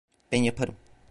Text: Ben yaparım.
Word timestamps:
Ben 0.31 0.43
yaparım. 0.43 0.75